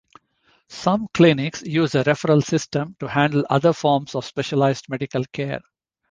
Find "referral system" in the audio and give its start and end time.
2.03-2.95